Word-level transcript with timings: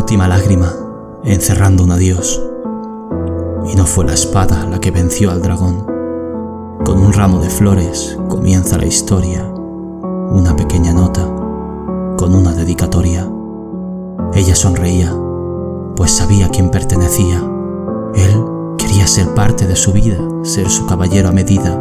Última 0.00 0.26
lágrima, 0.26 0.72
encerrando 1.24 1.84
un 1.84 1.90
adiós. 1.92 2.42
Y 3.70 3.76
no 3.76 3.84
fue 3.84 4.06
la 4.06 4.14
espada 4.14 4.66
la 4.66 4.80
que 4.80 4.90
venció 4.90 5.30
al 5.30 5.42
dragón. 5.42 5.84
Con 6.86 7.02
un 7.02 7.12
ramo 7.12 7.38
de 7.38 7.50
flores 7.50 8.18
comienza 8.26 8.78
la 8.78 8.86
historia, 8.86 9.44
una 9.44 10.56
pequeña 10.56 10.94
nota, 10.94 11.22
con 12.16 12.34
una 12.34 12.54
dedicatoria. 12.54 13.30
Ella 14.32 14.56
sonreía, 14.56 15.14
pues 15.96 16.12
sabía 16.12 16.46
a 16.46 16.48
quién 16.48 16.70
pertenecía. 16.70 17.38
Él 18.14 18.44
quería 18.78 19.06
ser 19.06 19.34
parte 19.34 19.66
de 19.66 19.76
su 19.76 19.92
vida, 19.92 20.16
ser 20.44 20.70
su 20.70 20.86
caballero 20.86 21.28
a 21.28 21.32
medida. 21.32 21.74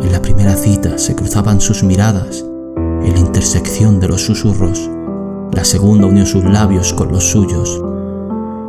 En 0.00 0.12
la 0.12 0.22
primera 0.22 0.54
cita 0.54 0.98
se 0.98 1.16
cruzaban 1.16 1.60
sus 1.60 1.82
miradas, 1.82 2.44
en 2.76 3.12
la 3.12 3.18
intersección 3.18 3.98
de 3.98 4.06
los 4.06 4.22
susurros. 4.22 4.88
La 5.52 5.64
segunda 5.64 6.06
unió 6.06 6.26
sus 6.26 6.44
labios 6.44 6.92
con 6.92 7.10
los 7.12 7.24
suyos. 7.24 7.82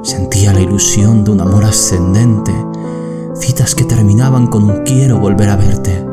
Sentía 0.04 0.54
la 0.54 0.62
ilusión 0.62 1.24
de 1.24 1.32
un 1.32 1.42
amor 1.42 1.64
ascendente, 1.64 2.54
citas 3.36 3.76
que 3.76 3.86
terminaban 3.86 4.48
con 4.48 4.64
un 4.64 4.84
quiero 4.84 5.20
volver 5.20 5.50
a 5.50 5.56
verte. 5.56 6.06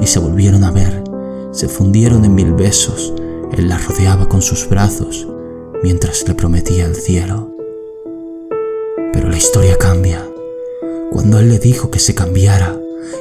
Y 0.00 0.06
se 0.06 0.18
volvieron 0.18 0.64
a 0.64 0.70
ver, 0.70 1.04
se 1.52 1.68
fundieron 1.68 2.24
en 2.24 2.34
mil 2.34 2.52
besos, 2.52 3.14
él 3.52 3.68
la 3.68 3.78
rodeaba 3.78 4.28
con 4.28 4.42
sus 4.42 4.68
brazos 4.68 5.28
mientras 5.82 6.26
le 6.26 6.34
prometía 6.34 6.86
el 6.86 6.94
cielo. 6.94 7.50
Pero 9.12 9.28
la 9.28 9.36
historia 9.36 9.76
cambia. 9.76 10.24
Cuando 11.10 11.38
él 11.38 11.48
le 11.48 11.58
dijo 11.58 11.90
que 11.90 11.98
se 11.98 12.14
cambiara, 12.14 12.78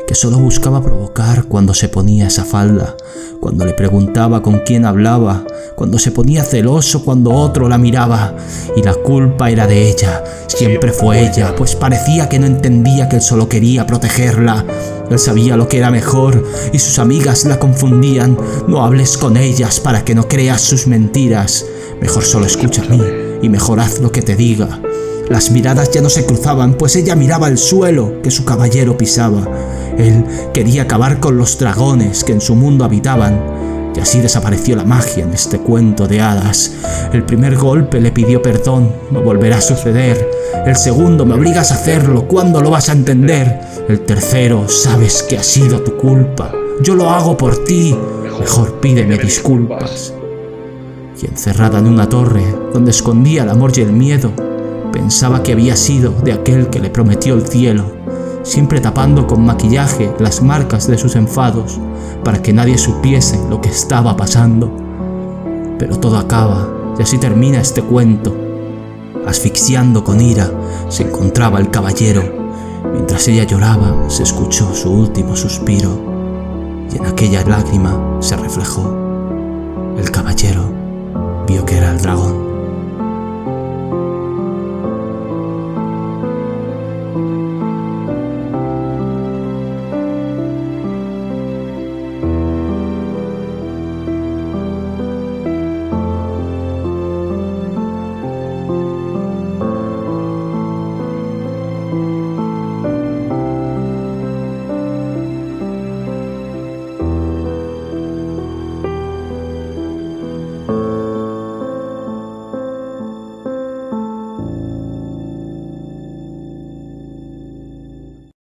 que 0.07 0.15
solo 0.15 0.37
buscaba 0.37 0.81
provocar 0.81 1.45
cuando 1.45 1.73
se 1.73 1.89
ponía 1.89 2.27
esa 2.27 2.45
falda, 2.45 2.95
cuando 3.39 3.65
le 3.65 3.73
preguntaba 3.73 4.41
con 4.41 4.59
quién 4.59 4.85
hablaba, 4.85 5.45
cuando 5.75 5.97
se 5.99 6.11
ponía 6.11 6.43
celoso 6.43 7.03
cuando 7.03 7.31
otro 7.31 7.67
la 7.69 7.77
miraba. 7.77 8.35
Y 8.75 8.83
la 8.83 8.93
culpa 8.93 9.49
era 9.49 9.67
de 9.67 9.89
ella, 9.89 10.23
siempre 10.47 10.91
fue 10.91 11.27
ella, 11.27 11.55
pues 11.55 11.75
parecía 11.75 12.29
que 12.29 12.39
no 12.39 12.45
entendía 12.45 13.09
que 13.09 13.17
él 13.17 13.21
solo 13.21 13.49
quería 13.49 13.87
protegerla. 13.87 14.65
Él 15.09 15.19
sabía 15.19 15.57
lo 15.57 15.67
que 15.67 15.77
era 15.77 15.91
mejor 15.91 16.43
y 16.71 16.79
sus 16.79 16.99
amigas 16.99 17.45
la 17.45 17.59
confundían. 17.59 18.37
No 18.67 18.83
hables 18.83 19.17
con 19.17 19.37
ellas 19.37 19.79
para 19.79 20.05
que 20.05 20.15
no 20.15 20.27
creas 20.27 20.61
sus 20.61 20.87
mentiras. 20.87 21.65
Mejor 21.99 22.23
solo 22.23 22.45
escucha 22.45 22.83
a 22.83 22.85
mí 22.85 23.01
y 23.41 23.49
mejor 23.49 23.79
haz 23.79 23.99
lo 23.99 24.11
que 24.11 24.21
te 24.21 24.35
diga. 24.35 24.79
Las 25.31 25.49
miradas 25.49 25.89
ya 25.91 26.01
no 26.01 26.09
se 26.09 26.25
cruzaban, 26.25 26.73
pues 26.73 26.97
ella 26.97 27.15
miraba 27.15 27.47
el 27.47 27.57
suelo 27.57 28.21
que 28.21 28.29
su 28.29 28.43
caballero 28.43 28.97
pisaba. 28.97 29.47
Él 29.97 30.25
quería 30.53 30.81
acabar 30.81 31.21
con 31.21 31.37
los 31.37 31.57
dragones 31.57 32.25
que 32.25 32.33
en 32.33 32.41
su 32.41 32.53
mundo 32.53 32.83
habitaban, 32.83 33.41
y 33.95 34.01
así 34.01 34.19
desapareció 34.19 34.75
la 34.75 34.83
magia 34.83 35.23
en 35.23 35.31
este 35.31 35.59
cuento 35.59 36.05
de 36.05 36.19
hadas. 36.19 36.73
El 37.13 37.23
primer 37.23 37.55
golpe 37.55 38.01
le 38.01 38.11
pidió 38.11 38.41
perdón, 38.41 38.91
no 39.09 39.21
volverá 39.21 39.59
a 39.59 39.61
suceder. 39.61 40.29
El 40.65 40.75
segundo, 40.75 41.25
me 41.25 41.35
obligas 41.35 41.71
a 41.71 41.75
hacerlo, 41.75 42.27
¿cuándo 42.27 42.59
lo 42.59 42.69
vas 42.69 42.89
a 42.89 42.91
entender? 42.91 43.61
El 43.87 44.01
tercero, 44.01 44.67
sabes 44.67 45.23
que 45.23 45.37
ha 45.37 45.43
sido 45.43 45.79
tu 45.79 45.95
culpa. 45.95 46.51
Yo 46.83 46.93
lo 46.93 47.09
hago 47.09 47.37
por 47.37 47.63
ti, 47.63 47.95
mejor 48.37 48.81
pídeme 48.81 49.17
disculpas. 49.17 50.13
Y 51.21 51.25
encerrada 51.25 51.79
en 51.79 51.87
una 51.87 52.09
torre 52.09 52.43
donde 52.73 52.91
escondía 52.91 53.43
el 53.43 53.49
amor 53.49 53.71
y 53.77 53.81
el 53.81 53.93
miedo, 53.93 54.33
Pensaba 54.91 55.41
que 55.43 55.53
había 55.53 55.75
sido 55.75 56.11
de 56.23 56.33
aquel 56.33 56.69
que 56.69 56.79
le 56.79 56.89
prometió 56.89 57.35
el 57.35 57.47
cielo, 57.47 57.85
siempre 58.43 58.81
tapando 58.81 59.27
con 59.27 59.45
maquillaje 59.45 60.13
las 60.19 60.41
marcas 60.41 60.87
de 60.87 60.97
sus 60.97 61.15
enfados 61.15 61.79
para 62.23 62.41
que 62.41 62.53
nadie 62.53 62.77
supiese 62.77 63.39
lo 63.49 63.61
que 63.61 63.69
estaba 63.69 64.17
pasando. 64.17 64.71
Pero 65.79 65.97
todo 65.97 66.17
acaba 66.17 66.67
y 66.97 67.01
así 67.01 67.17
termina 67.17 67.61
este 67.61 67.81
cuento. 67.81 68.35
Asfixiando 69.25 70.03
con 70.03 70.19
ira 70.19 70.51
se 70.89 71.03
encontraba 71.03 71.59
el 71.59 71.69
caballero. 71.69 72.23
Mientras 72.91 73.27
ella 73.27 73.43
lloraba 73.43 74.09
se 74.09 74.23
escuchó 74.23 74.73
su 74.73 74.91
último 74.91 75.35
suspiro 75.35 76.11
y 76.91 76.97
en 76.97 77.05
aquella 77.05 77.43
lágrima 77.45 78.17
se 78.19 78.35
reflejó. 78.35 78.93
El 79.97 80.11
caballero 80.11 80.71
vio 81.47 81.65
que 81.65 81.77
era 81.77 81.91
el 81.91 82.01
dragón. 82.01 82.50